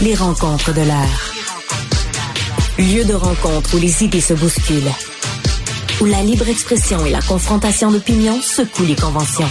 [0.00, 1.32] Les rencontres de l'art.
[2.78, 4.90] Lieu de rencontre où les idées se bousculent.
[6.00, 9.48] Où la libre expression et la confrontation d'opinions secouent les conventions.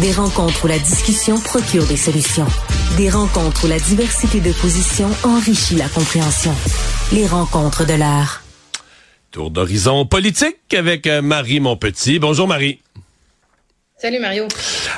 [0.00, 2.46] Des rencontres où la discussion procure des solutions.
[2.96, 6.54] Des rencontres où la diversité de positions enrichit la compréhension.
[7.12, 8.42] Les rencontres de l'art.
[9.30, 12.18] Tour d'horizon politique avec euh, Marie Monpetit.
[12.18, 12.80] Bonjour Marie.
[13.96, 14.48] Salut Mario.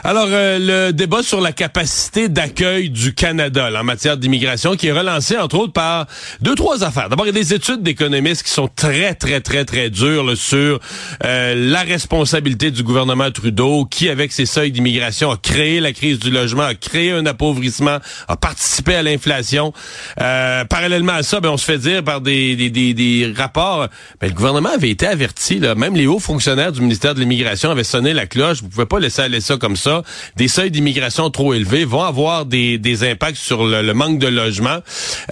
[0.05, 0.59] Alors, euh,
[0.89, 5.39] le débat sur la capacité d'accueil du Canada là, en matière d'immigration qui est relancé,
[5.39, 6.07] entre autres, par
[6.41, 7.09] deux, trois affaires.
[7.09, 10.35] D'abord, il y a des études d'économistes qui sont très, très, très, très dures là,
[10.35, 10.81] sur
[11.25, 16.19] euh, la responsabilité du gouvernement Trudeau qui, avec ses seuils d'immigration, a créé la crise
[16.19, 19.73] du logement, a créé un appauvrissement, a participé à l'inflation.
[20.21, 23.87] Euh, parallèlement à ça, ben, on se fait dire par des, des, des, des rapports,
[24.21, 27.71] ben, le gouvernement avait été averti, là, même les hauts fonctionnaires du ministère de l'Immigration
[27.71, 28.63] avaient sonné la cloche.
[28.63, 29.92] Vous pouvez pas laisser aller ça comme ça.
[30.37, 34.79] Des seuils d'immigration trop élevés vont avoir des, impacts sur le, manque de logement.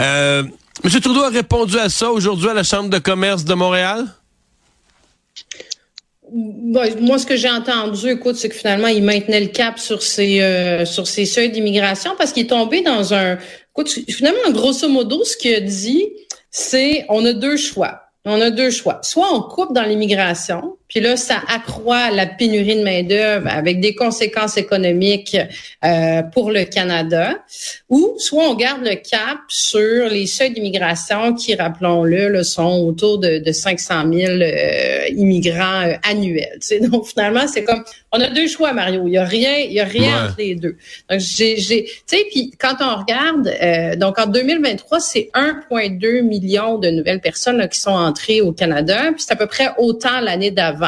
[0.01, 0.43] Euh,
[0.85, 1.01] M.
[1.01, 4.07] Trudeau a répondu à ça aujourd'hui à la Chambre de commerce de Montréal?
[6.33, 10.41] Moi, ce que j'ai entendu, écoute, c'est que finalement, il maintenait le cap sur ses
[10.41, 13.39] euh, sur ses seuils d'immigration parce qu'il est tombé dans un.
[14.09, 16.07] Finalement, grosso modo, ce qu'il a dit,
[16.51, 18.03] c'est on a deux choix.
[18.25, 19.01] On a deux choix.
[19.03, 23.95] Soit on coupe dans l'immigration, puis là, ça accroît la pénurie de main-d'œuvre avec des
[23.95, 25.37] conséquences économiques
[25.85, 27.39] euh, pour le Canada.
[27.89, 33.19] Ou soit on garde le cap sur les seuils d'immigration qui, rappelons-le, là, sont autour
[33.19, 36.59] de, de 500 000 euh, immigrants euh, annuels.
[36.59, 36.81] T'sais.
[36.81, 39.07] Donc finalement, c'est comme on a deux choix, Mario.
[39.07, 40.29] Il y a rien, il y a rien Ouais.
[40.29, 40.77] entre les deux.
[41.09, 46.23] Donc j'ai, j'ai, tu sais, puis quand on regarde, euh, donc en 2023, c'est 1,2
[46.23, 49.69] million de nouvelles personnes là, qui sont entrées au Canada, puis c'est à peu près
[49.79, 50.80] autant l'année d'avant.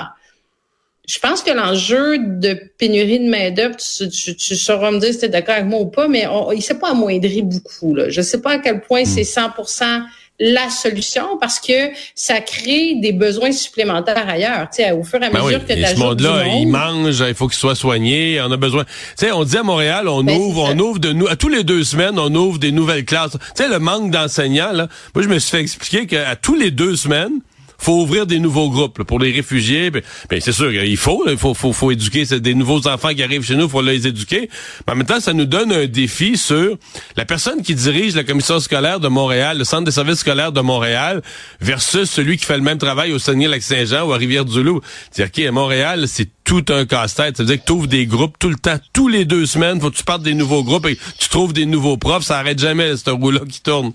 [1.08, 5.18] Je pense que l'enjeu de pénurie de main-d'œuvre, tu, tu, tu sauras me dire si
[5.18, 7.94] tu es d'accord avec moi ou pas, mais on, il s'est pas amoindri beaucoup.
[7.94, 8.08] Là.
[8.08, 10.04] Je sais pas à quel point c'est 100%
[10.38, 14.68] la solution parce que ça crée des besoins supplémentaires ailleurs.
[14.74, 15.74] Tu sais, au fur et à Ben mesure oui.
[15.74, 18.84] que tu ce monde-là, il mange, il faut qu'il soit soigné, on a besoin.
[18.84, 21.48] Tu sais, on dit à Montréal, on Ben, ouvre, on ouvre de nous, à tous
[21.48, 23.32] les deux semaines, on ouvre des nouvelles classes.
[23.32, 24.88] Tu sais, le manque d'enseignants, là.
[25.14, 27.40] Moi, je me suis fait expliquer qu'à tous les deux semaines,
[27.82, 29.90] faut ouvrir des nouveaux groupes là, pour les réfugiés.
[29.90, 33.22] Ben, ben, c'est sûr qu'il faut, il faut, faut, faut éduquer des nouveaux enfants qui
[33.22, 34.48] arrivent chez nous, faut les éduquer.
[34.86, 36.76] Mais en même temps, ça nous donne un défi sur
[37.16, 40.60] la personne qui dirige la commission scolaire de Montréal, le centre des services scolaires de
[40.60, 41.22] Montréal,
[41.60, 44.80] versus celui qui fait le même travail au Saguenay-Lac-Saint-Jean ou à Rivière-du-Loup.
[45.10, 47.36] C'est-à-dire qu'à Montréal, c'est tout un casse-tête.
[47.36, 49.80] Ça veut dire que tu ouvres des groupes tout le temps, tous les deux semaines,
[49.80, 52.58] faut que tu partes des nouveaux groupes et tu trouves des nouveaux profs, ça arrête
[52.58, 53.92] jamais, ce roue-là qui tourne.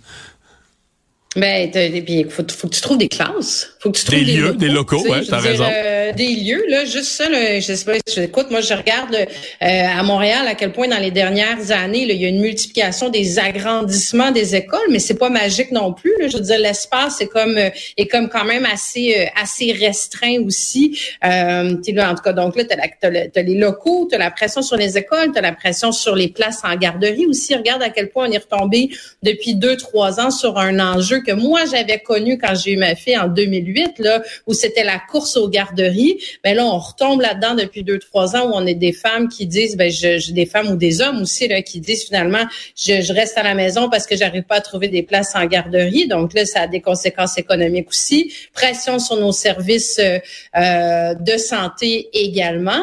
[1.38, 3.70] Ben, t'as- et puis, faut, faut que tu trouves des classes.
[3.80, 5.66] Faut que tu trouves Des des, lieux, locaux, des locaux, tu sais, ouais, t'as raison.
[5.72, 9.14] euh, des lieux, là, juste ça, là, je sais pas, je- écoute, moi, je regarde
[9.16, 9.26] euh,
[9.62, 13.10] à Montréal à quel point dans les dernières années, là, il y a une multiplication
[13.10, 16.14] des agrandissements des écoles, mais c'est pas magique non plus.
[16.20, 19.72] Là, je veux dire, l'espace est comme euh, est comme quand même assez euh, assez
[19.74, 21.00] restreint aussi.
[21.24, 23.56] Euh, tu sais, là, en tout cas, donc là, t'as, la, t'as, le- t'as les
[23.56, 27.26] locaux, t'as la pression sur les écoles, t'as la pression sur les places en garderie
[27.28, 27.54] aussi.
[27.56, 28.90] Regarde à quel point on est retombé
[29.24, 32.96] depuis deux trois ans sur un enjeu que moi j'avais connu quand j'ai eu ma
[32.96, 36.18] fille en 2008 là où c'était la course aux garderies.
[36.44, 39.46] Ben là on retombe là-dedans depuis deux trois ans où on est des femmes qui
[39.46, 42.46] disent ben je, des femmes ou des hommes aussi là qui disent finalement
[42.76, 45.46] je, je reste à la maison parce que j'arrive pas à trouver des places en
[45.46, 46.08] garderie.
[46.08, 48.34] Donc là ça a des conséquences économiques aussi.
[48.54, 52.82] Pression sur nos services euh, de santé également.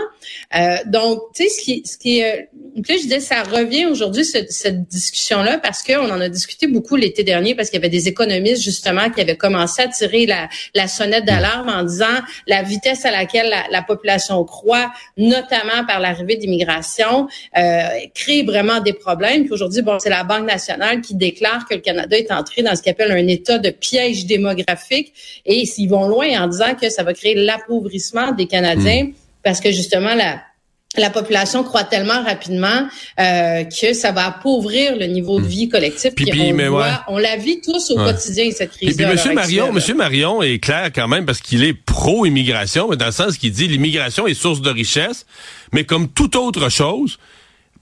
[0.57, 2.37] Euh, donc tu sais ce qui ce qui euh,
[2.77, 6.67] là, je disais ça revient aujourd'hui cette, cette discussion là parce qu'on en a discuté
[6.67, 9.89] beaucoup l'été dernier parce qu'il y avait des économistes économistes justement qui avaient commencé à
[9.89, 14.93] tirer la, la sonnette d'alarme en disant la vitesse à laquelle la, la population croît,
[15.17, 19.45] notamment par l'arrivée d'immigration, euh, crée vraiment des problèmes.
[19.45, 22.75] Puis aujourd'hui, bon, c'est la Banque nationale qui déclare que le Canada est entré dans
[22.75, 25.13] ce qu'on appelle un état de piège démographique
[25.45, 29.15] et s'ils vont loin en disant que ça va créer l'appauvrissement des Canadiens hmm.
[29.43, 30.41] parce que justement la
[30.97, 32.89] la population croît tellement rapidement
[33.19, 35.49] euh, que ça va appauvrir le niveau de hmm.
[35.49, 36.15] vie collectif.
[36.15, 38.97] Puis, on, on la vit tous au quotidien cette crise.
[38.97, 43.07] Puis, Monsieur Marion, Monsieur Marion est clair quand même parce qu'il est pro-immigration, mais dans
[43.07, 45.27] le sens qu'il dit l'immigration est source de richesse,
[45.73, 47.19] mais comme toute autre chose,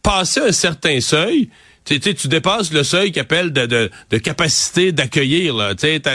[0.03, 1.49] passer un certain seuil,
[1.85, 5.57] tu, tu dépasses le seuil qu'appelle de, de, de, capacité d'accueillir,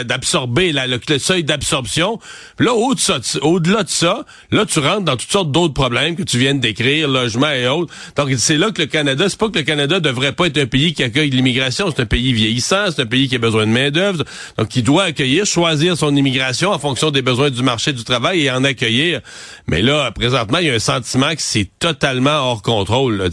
[0.04, 2.18] d'absorber le, le, seuil d'absorption.
[2.58, 6.54] Là, au-delà de ça, là, tu rentres dans toutes sortes d'autres problèmes que tu viens
[6.54, 7.92] de décrire, logement et autres.
[8.16, 10.66] Donc, c'est là que le Canada, c'est pas que le Canada devrait pas être un
[10.66, 13.72] pays qui accueille l'immigration, c'est un pays vieillissant, c'est un pays qui a besoin de
[13.72, 14.24] main-d'œuvre,
[14.56, 18.44] donc qui doit accueillir, choisir son immigration en fonction des besoins du marché du travail
[18.44, 19.20] et en accueillir.
[19.66, 23.16] Mais là, présentement, il y a un sentiment que c'est totalement hors contrôle.
[23.16, 23.26] Là,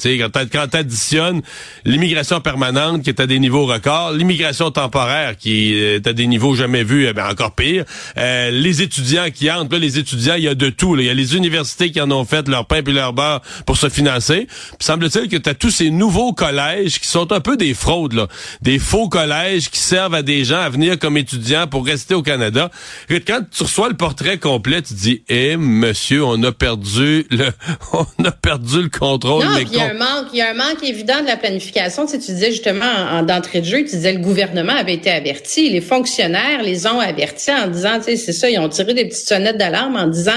[0.52, 1.42] quand tu additionnes
[1.86, 6.56] l'immigration permanente qui est à des niveaux records, l'immigration temporaire qui est à des niveaux
[6.56, 7.86] jamais vus, eh ben encore pire,
[8.18, 10.96] euh, les étudiants qui entrent, là, les étudiants, il y a de tout.
[10.98, 13.78] Il y a les universités qui en ont fait leur pain et leur beurre pour
[13.78, 14.48] se financer.
[14.80, 18.28] semble-t-il que tu as tous ces nouveaux collèges qui sont un peu des fraudes, là.
[18.62, 22.22] des faux collèges qui servent à des gens à venir comme étudiants pour rester au
[22.22, 22.70] Canada.
[23.10, 27.50] Et quand tu reçois le portrait complet, tu dis, eh monsieur, on a perdu le,
[27.94, 29.46] on a perdu le contrôle.
[29.46, 32.08] Non, il y a un manque, il y a un manque évident de la planification
[32.18, 35.82] tu disais justement en, d'entrée de jeu, tu disais le gouvernement avait été averti, les
[35.82, 39.28] fonctionnaires les ont avertis en disant, tu sais, c'est ça, ils ont tiré des petites
[39.28, 40.32] sonnettes d'alarme en disant,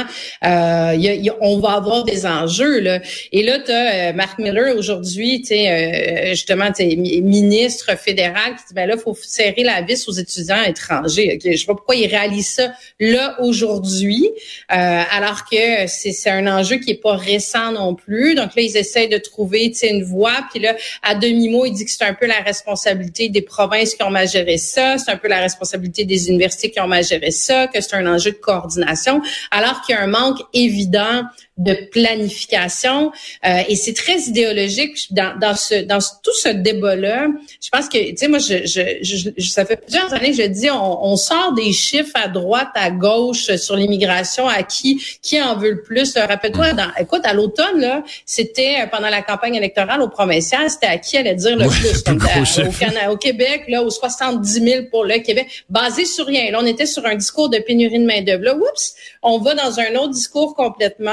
[0.44, 3.00] euh, y a, on va avoir des enjeux là.
[3.32, 8.56] Et là, tu as euh, Mark Miller aujourd'hui, tu sais, euh, justement, tu ministre fédéral
[8.56, 11.38] qui dit, ben là, faut serrer la vis aux étudiants étrangers.
[11.44, 14.28] Je sais pas pourquoi il réalise ça là aujourd'hui,
[14.72, 18.34] euh, alors que c'est un enjeu qui est pas récent non plus.
[18.34, 20.46] Donc là, ils essayent de trouver, tu sais, une voie.
[20.50, 23.94] Puis là, à demi mot il dit que c'est un peu la responsabilité des provinces
[23.94, 27.04] qui ont mal géré ça, c'est un peu la responsabilité des universités qui ont mal
[27.04, 31.22] géré ça, que c'est un enjeu de coordination, alors qu'il y a un manque évident
[31.58, 33.10] de planification.
[33.44, 35.08] Euh, et c'est très idéologique.
[35.10, 37.26] Dans, dans ce dans tout ce débat là
[37.60, 40.48] je pense que tu sais moi je, je, je, ça fait plusieurs années que je
[40.48, 45.40] dis on, on, sort des chiffres à droite à gauche sur l'immigration à qui qui
[45.42, 46.16] en veut le plus.
[46.16, 50.86] Rappelle-toi dans écoute à l'automne là c'était euh, pendant la campagne électorale au provincial c'était
[50.86, 51.98] à qui allait dire le plus
[52.66, 56.50] au, Canada, au Québec là aux 70 000 pour le Québec basé sur rien.
[56.50, 59.54] Là on était sur un discours de pénurie de main d'œuvre là oups on va
[59.54, 61.10] dans un autre discours complètement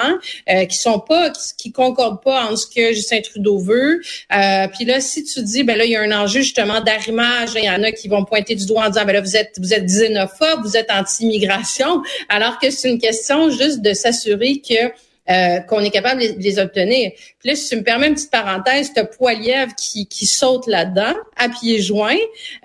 [0.50, 4.01] euh, qui sont pas, qui, concordent pas en ce que Justin Trudeau veut.
[4.33, 7.50] Euh, puis là, si tu dis, ben là, il y a un enjeu justement d'arrimage,
[7.56, 9.56] il y en a qui vont pointer du doigt en disant, ben là, vous êtes,
[9.59, 14.91] vous êtes xénophobe, vous êtes anti-immigration, alors que c'est une question juste de s'assurer que
[15.30, 17.12] euh, qu'on est capable de les, obtenir.
[17.39, 21.13] Puis là, si tu me permets une petite parenthèse, tu Poiliev qui, qui saute là-dedans,
[21.36, 22.16] à pieds joints,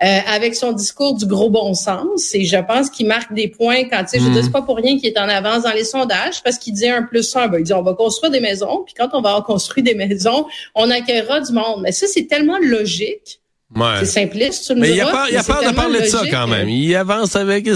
[0.03, 2.35] euh, avec son discours du gros bon sens.
[2.35, 4.61] Et je pense qu'il marque des points quand, tu sais, je veux dire, c'est pas
[4.61, 7.47] pour rien qu'il est en avance dans les sondages, parce qu'il dit un plus un.
[7.47, 9.95] Ben, il dit, on va construire des maisons, puis quand on va avoir construit des
[9.95, 11.81] maisons, on accueillera du monde.
[11.81, 13.40] Mais ça, c'est tellement logique.
[13.99, 16.23] C'est simpliste, tu me Mais il a peur, il a peur de parler de ça
[16.29, 16.67] quand même.
[16.67, 17.69] Il avance avec...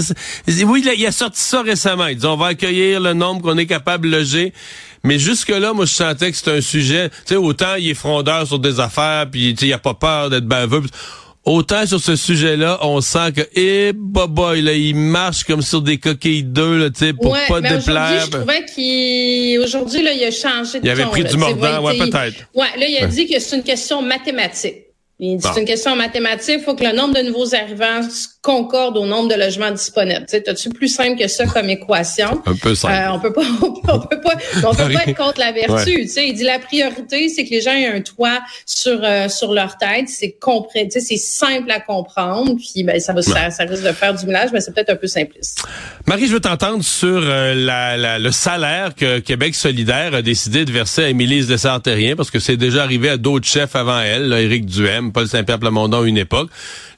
[0.66, 2.06] Oui, il a, sorti ça récemment.
[2.06, 4.52] Il dit, on va accueillir le nombre qu'on est capable de loger.
[5.02, 7.08] Mais jusque-là, moi, je sentais que c'était un sujet...
[7.08, 10.46] Tu sais, autant il est frondeur sur des affaires, puis il a pas peur d'être
[10.46, 10.82] baveux.
[11.46, 15.96] Autant sur ce sujet-là, on sent que, eh, boy, là, il marche comme sur des
[15.96, 18.26] coquilles d'œufs, là, tu sais, pour pas mais déplaire.
[18.26, 21.96] je trouvais qu'il, aujourd'hui, là, il a changé de Il avait pris du mordant, ouais,
[21.96, 22.48] peut-être.
[22.52, 24.85] Ouais, là, il a dit que c'est une question mathématique.
[25.18, 26.56] C'est une question mathématique.
[26.58, 28.02] Il faut que le nombre de nouveaux arrivants
[28.46, 30.24] concorde au nombre de logements disponibles.
[30.28, 32.40] Tu as-tu plus simple que ça comme équation?
[32.46, 32.94] Un peu simple.
[32.94, 33.80] Euh, on peut pas, on peut,
[34.20, 36.02] pas, on peut pas être contre la vertu.
[36.02, 39.28] Tu sais, il dit la priorité, c'est que les gens aient un toit sur euh,
[39.28, 40.08] sur leur tête.
[40.08, 42.54] C'est compré, c'est simple à comprendre.
[42.54, 44.96] Puis ben ça va, ça, ça, risque de faire du ménage, mais c'est peut-être un
[44.96, 45.64] peu simpliste.
[46.06, 50.64] Marie, je veux t'entendre sur euh, la, la, le salaire que Québec solidaire a décidé
[50.64, 54.28] de verser à Émilie Dessart-Terrien, parce que c'est déjà arrivé à d'autres chefs avant elle,
[54.28, 56.48] là, Éric Duhem, Paul Saint-Pierre Plamondon à une époque.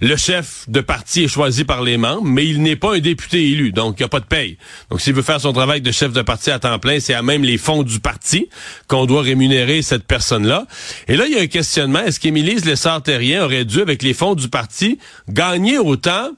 [0.01, 3.95] Le chef de parti est choisi par mais il n'est pas un député élu, donc
[3.97, 4.59] il n'y a pas de paye.
[4.91, 7.23] Donc s'il veut faire son travail de chef de parti à temps plein, c'est à
[7.23, 8.49] même les fonds du parti
[8.89, 10.67] qu'on doit rémunérer cette personne-là.
[11.07, 12.01] Et là, il y a un questionnement.
[12.01, 16.31] Est-ce qu'Émilie Lessard-Terrien aurait dû, avec les fonds du parti, gagner autant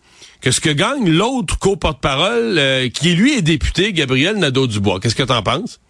[0.43, 5.01] que ce que gagne l'autre co-porte-parole, euh, qui lui est député, Gabriel Nadeau-Dubois?
[5.01, 5.81] Qu'est-ce que tu en penses?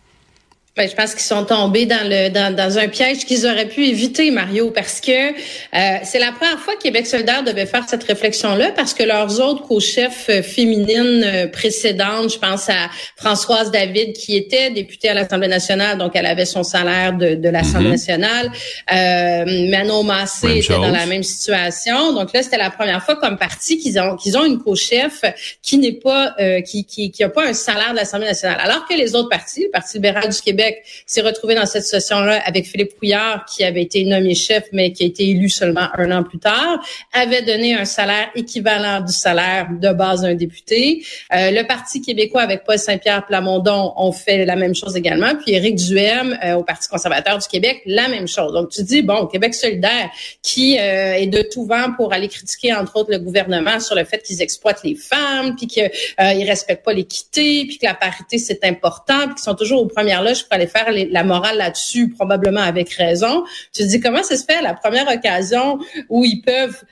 [0.81, 3.85] Ben, je pense qu'ils sont tombés dans le dans, dans un piège qu'ils auraient pu
[3.85, 8.03] éviter, Mario, parce que euh, c'est la première fois que Québec solidaire devait faire cette
[8.03, 14.15] réflexion-là, parce que leurs autres co-chefs euh, féminines euh, précédentes, je pense à Françoise David,
[14.15, 17.91] qui était députée à l'Assemblée nationale, donc elle avait son salaire de, de l'Assemblée mm-hmm.
[17.91, 18.51] nationale.
[18.91, 22.15] Euh, Manon Massé était dans la même situation.
[22.15, 25.25] Donc là, c'était la première fois comme parti qu'ils ont qu'ils ont une co-chef
[25.61, 28.87] qui n'est pas euh, qui, qui qui a pas un salaire de l'Assemblée nationale, alors
[28.89, 30.70] que les autres partis, le Parti libéral du Québec
[31.07, 35.05] s'est retrouvé dans cette situation-là avec Philippe Couillard, qui avait été nommé chef, mais qui
[35.05, 39.69] a été élu seulement un an plus tard, avait donné un salaire équivalent du salaire
[39.71, 41.05] de base d'un député.
[41.35, 45.35] Euh, le Parti québécois avec Paul Saint-Pierre Plamondon ont fait la même chose également.
[45.37, 48.53] Puis Éric Duhem euh, au Parti conservateur du Québec, la même chose.
[48.53, 50.11] Donc tu dis, bon, Québec solidaire,
[50.43, 54.05] qui euh, est de tout vent pour aller critiquer, entre autres, le gouvernement sur le
[54.05, 58.39] fait qu'ils exploitent les femmes, puis qu'ils euh, respectent pas l'équité, puis que la parité,
[58.39, 62.11] c'est important, puis qu'ils sont toujours aux premières loges pour aller faire la morale là-dessus,
[62.11, 63.45] probablement avec raison.
[63.73, 65.79] Tu te dis comment ça se fait la première occasion
[66.09, 66.83] où ils peuvent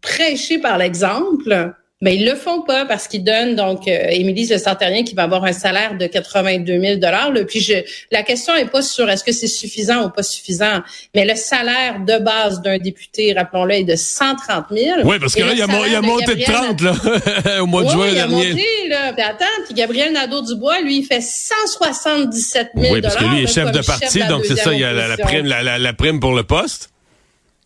[0.00, 1.74] prêcher par l'exemple?
[2.00, 5.24] Mais ils le font pas parce qu'ils donnent donc euh, Émilie Le Centerien qui va
[5.24, 7.32] avoir un salaire de 82 000 dollars.
[7.48, 7.74] Puis je,
[8.12, 10.80] la question est pas sur est-ce que c'est suffisant ou pas suffisant,
[11.16, 15.00] mais le salaire de base d'un député, rappelons-le, est de 130 000.
[15.04, 18.12] Oui, parce que là, il a, a, monté de 30 là, au mois de juin
[18.12, 18.44] dernier.
[18.44, 19.12] Il a monté, là.
[19.12, 23.44] Puis attends, puis Gabriel Nadeau-Dubois, lui, il fait 177 000 Oui, parce que lui, il
[23.44, 26.20] est chef de parti, donc c'est ça, il y a la, prime, la, la prime
[26.20, 26.90] pour le poste.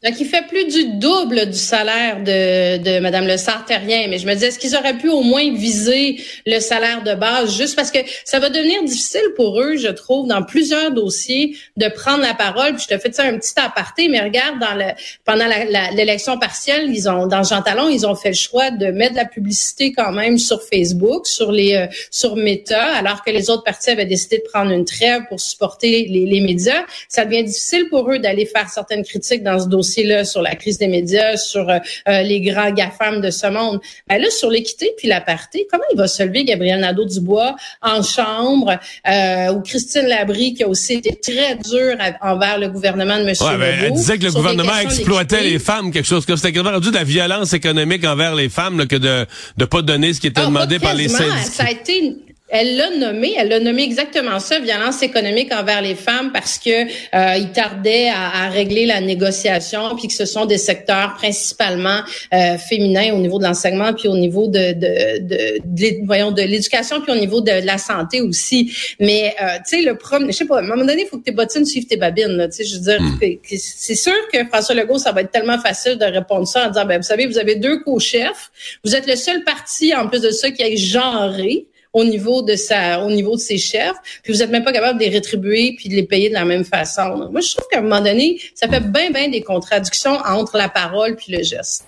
[0.04, 4.08] Donc, il fait plus du double du salaire de, de Mme Le Sartérien.
[4.08, 7.56] Mais je me disais, est-ce qu'ils auraient pu au moins viser le salaire de base
[7.56, 11.86] juste parce que ça va devenir difficile pour eux, je trouve, dans plusieurs dossiers, de
[11.86, 12.74] prendre la parole.
[12.74, 14.90] Puis je te fais ça un petit aparté, mais regarde, dans le,
[15.24, 15.46] pendant
[15.94, 19.18] l'élection partielle, ils ont, dans Jean Talon, ils ont fait le choix de mettre de
[19.18, 23.62] la publicité quand même sur Facebook, sur les, euh, sur Meta, alors que les autres
[23.62, 26.82] partis avaient décidé de prendre une trêve pour supporter les, les médias.
[27.08, 30.54] Ça devient difficile pour eux d'aller faire certaines critiques dans ce dossier là sur la
[30.54, 33.80] crise des médias, sur euh, euh, les grands GAFAM de ce monde.
[34.08, 38.02] Ben là, sur l'équité puis la parité, comment il va se lever Gabriel Nadeau-Dubois en
[38.02, 43.22] chambre euh, ou Christine Labrie qui a aussi été très dure envers le gouvernement de
[43.22, 43.34] M.
[43.40, 46.90] Ouais, ben, Elle disait que le gouvernement exploitait les femmes, quelque chose comme c'était rendu
[46.90, 49.26] de la violence économique envers les femmes que de
[49.58, 51.50] ne pas donner ce qui était ah, demandé par les syndicats.
[51.50, 52.16] Ça a été
[52.52, 56.70] elle l'a nommé, elle l'a nommé exactement ça, violence économique envers les femmes, parce que
[56.70, 62.00] euh, il tardait à, à, régler la négociation, puis que ce sont des secteurs principalement
[62.34, 66.42] euh, féminins au niveau de l'enseignement, puis au niveau de, de, de, de voyons de
[66.42, 68.70] l'éducation, puis au niveau de la santé aussi.
[69.00, 71.16] Mais euh, tu sais, le problème, je sais pas, à un moment donné, il faut
[71.16, 72.48] que tes bottines suivent tes babines.
[72.50, 73.18] Tu sais, je veux dire, hmm.
[73.56, 76.84] c'est sûr que François Legault, ça va être tellement facile de répondre ça en disant,
[76.84, 78.50] ben vous savez, vous avez deux co-chefs,
[78.84, 82.56] vous êtes le seul parti en plus de ça qui est genré au niveau de
[82.56, 85.74] sa, au niveau de ses chefs, puis vous êtes même pas capable de les rétribuer
[85.76, 87.28] puis de les payer de la même façon.
[87.30, 90.68] moi, je trouve qu'à un moment donné, ça fait bien, bien des contradictions entre la
[90.68, 91.84] parole puis le geste.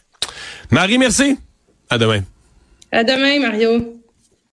[0.70, 1.36] Marie, merci.
[1.88, 2.22] À demain.
[2.90, 4.03] À demain, Mario.